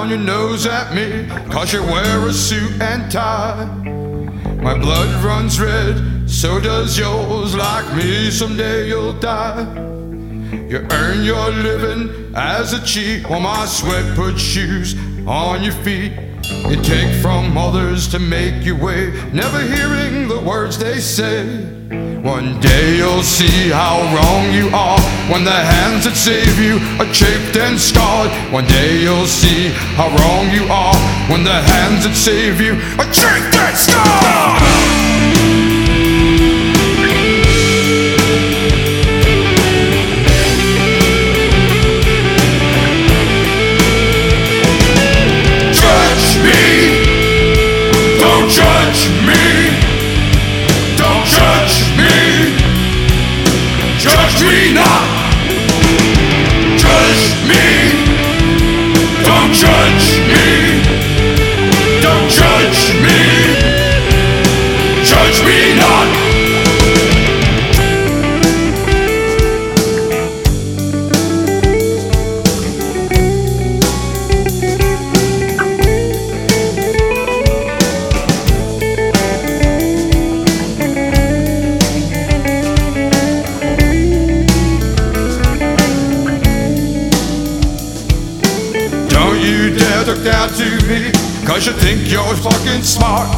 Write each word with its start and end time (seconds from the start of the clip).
down 0.00 0.08
your 0.08 0.18
nose 0.18 0.66
at 0.66 0.94
me, 0.94 1.26
cause 1.52 1.74
you 1.74 1.82
wear 1.82 2.26
a 2.26 2.32
suit 2.32 2.80
and 2.80 3.12
tie. 3.12 3.66
My 4.62 4.78
blood 4.78 5.22
runs 5.22 5.60
red, 5.60 6.30
so 6.30 6.58
does 6.58 6.98
yours. 6.98 7.54
Like 7.54 7.94
me, 7.94 8.30
someday 8.30 8.88
you'll 8.88 9.12
die. 9.12 9.62
You 10.70 10.86
earn 10.90 11.22
your 11.22 11.50
living 11.50 12.32
as 12.34 12.72
a 12.72 12.82
cheat 12.82 13.28
while 13.28 13.40
my 13.40 13.66
sweat 13.66 14.16
puts 14.16 14.40
shoes 14.40 14.94
on 15.26 15.62
your 15.62 15.74
feet. 15.84 16.12
You 16.70 16.80
take 16.82 17.12
from 17.20 17.58
others 17.58 18.06
to 18.12 18.20
make 18.20 18.64
you 18.64 18.76
wait, 18.76 19.34
never 19.34 19.60
hearing 19.60 20.28
the 20.28 20.38
words 20.38 20.78
they 20.78 21.00
say. 21.00 21.44
One 22.22 22.60
day 22.60 22.96
you'll 22.96 23.24
see 23.24 23.70
how 23.70 23.98
wrong 24.14 24.54
you 24.54 24.68
are 24.68 25.00
when 25.32 25.42
the 25.42 25.50
hands 25.50 26.04
that 26.04 26.14
save 26.14 26.60
you 26.60 26.78
are 27.02 27.12
chipped 27.12 27.56
and 27.56 27.76
scarred. 27.76 28.30
One 28.52 28.66
day 28.66 29.02
you'll 29.02 29.26
see 29.26 29.70
how 29.98 30.10
wrong 30.14 30.48
you 30.54 30.62
are 30.70 30.94
when 31.28 31.42
the 31.42 31.60
hands 31.60 32.04
that 32.04 32.14
save 32.14 32.60
you 32.60 32.74
are 33.02 33.10
chipped 33.10 33.56
and 33.56 33.76
scarred. 33.76 34.99
Judge 48.50 49.08
me. 49.24 49.49
You 89.40 89.74
dare 89.74 90.04
look 90.04 90.22
down 90.22 90.48
to 90.52 90.68
me, 90.86 91.10
cause 91.46 91.66
you 91.66 91.72
think 91.72 92.10
you're 92.10 92.36
fucking 92.36 92.82
smart. 92.82 93.28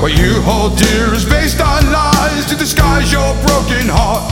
What 0.00 0.16
you 0.16 0.40
hold 0.42 0.76
dear 0.76 1.12
is 1.14 1.24
based 1.24 1.60
on 1.60 1.84
lies 1.92 2.46
to 2.46 2.56
disguise 2.56 3.12
your 3.12 3.34
broken 3.46 3.88
heart. 3.88 4.24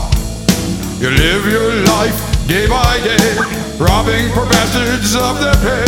You 1.00 1.10
live 1.10 1.46
your 1.46 1.84
life 1.92 2.16
day 2.48 2.66
by 2.68 3.00
day, 3.04 3.36
robbing 3.78 4.32
poor 4.32 4.46
bastards 4.46 5.14
of 5.14 5.40
their 5.40 5.56
pay. 5.60 5.84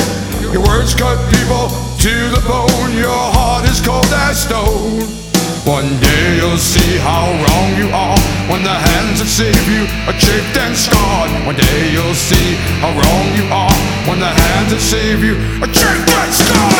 Your 0.53 0.62
words 0.62 0.94
cut 0.94 1.19
people 1.33 1.69
to 2.05 2.15
the 2.31 2.43
bone, 2.47 2.94
your 2.94 3.25
heart 3.33 3.65
is 3.69 3.81
cold 3.81 4.06
as 4.12 4.43
stone. 4.43 5.24
One 5.65 5.99
day 5.99 6.37
you'll 6.37 6.59
see 6.59 6.99
how 6.99 7.25
wrong 7.25 7.75
you 7.79 7.89
are 7.89 8.19
when 8.53 8.63
the 8.63 8.69
hands 8.69 9.21
that 9.21 9.27
save 9.27 9.65
you 9.65 9.89
are 10.05 10.13
chipped 10.13 10.59
and 10.61 10.77
scarred. 10.77 11.33
One 11.47 11.57
day 11.57 11.91
you'll 11.91 12.13
see 12.13 12.53
how 12.85 12.93
wrong 12.93 13.27
you 13.33 13.49
are 13.49 13.73
when 14.05 14.21
the 14.21 14.29
hands 14.29 14.73
that 14.77 14.81
save 14.85 15.25
you 15.25 15.33
are 15.65 15.73
chipped 15.73 16.13
and 16.13 16.35
scarred. 16.35 16.74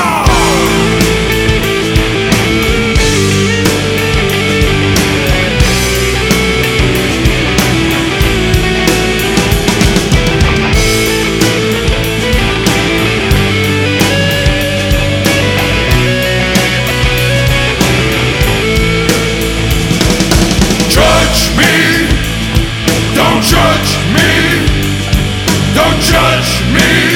Me, 26.75 27.14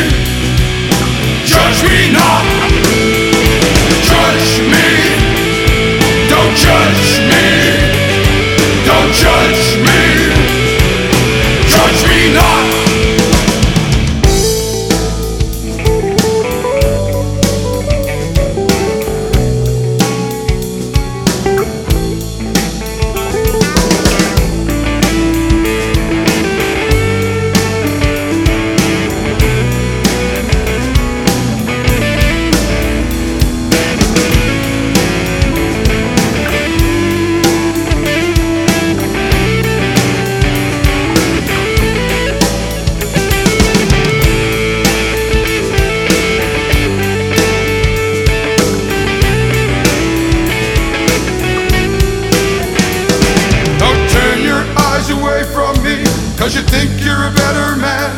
cause 56.49 56.57
you 56.57 56.65
think 56.73 56.89
you're 57.05 57.29
a 57.29 57.35
better 57.45 57.77
man. 57.77 58.09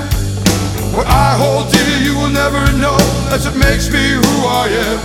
What 0.95 1.07
I 1.11 1.35
hold 1.35 1.67
dear 1.75 1.99
you 1.99 2.15
will 2.15 2.31
never 2.31 2.63
know, 2.79 2.95
that's 3.27 3.43
what 3.43 3.59
makes 3.59 3.91
me 3.91 3.99
who 4.23 4.35
I 4.47 4.71
am. 4.87 4.99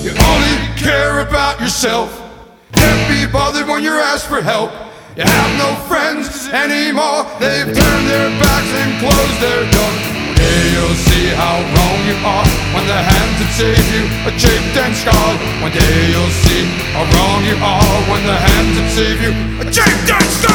You 0.00 0.16
only 0.16 0.56
care 0.80 1.20
about 1.20 1.60
yourself, 1.60 2.08
can't 2.72 3.04
be 3.12 3.28
bothered 3.30 3.68
when 3.68 3.82
you're 3.84 4.00
asked 4.00 4.24
for 4.24 4.40
help. 4.40 4.72
You 5.20 5.24
have 5.28 5.52
no 5.60 5.68
friends 5.84 6.48
anymore, 6.48 7.28
they've 7.36 7.68
turned 7.76 8.06
their 8.08 8.32
backs 8.40 8.72
and 8.72 8.90
closed 9.04 9.38
their 9.44 9.62
doors. 9.76 10.00
One 10.24 10.36
day 10.40 10.60
you'll 10.72 10.96
see 10.96 11.28
how 11.36 11.60
wrong 11.60 11.98
you 12.08 12.16
are 12.24 12.48
when 12.72 12.84
the 12.88 13.00
hands 13.04 13.36
that 13.36 13.52
save 13.52 13.88
you 13.92 14.04
are 14.24 14.36
chipped 14.40 14.76
and 14.80 14.96
scarred. 14.96 15.38
One 15.60 15.76
day 15.76 15.96
you'll 16.08 16.36
see 16.48 16.64
how 16.96 17.04
wrong 17.04 17.44
you 17.44 17.56
are 17.60 17.96
when 18.08 18.24
the 18.24 18.38
hands 18.48 18.72
that 18.80 18.88
save 18.96 19.20
you 19.20 19.32
are 19.60 19.68
chipped 19.68 20.08
and 20.08 20.24
scarred. 20.24 20.49